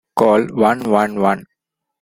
Call 0.15 0.47
one 0.47 0.81
one 0.81 1.19
one. 1.19 1.45